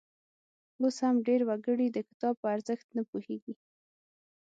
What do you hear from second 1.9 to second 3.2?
د کتاب په ارزښت نه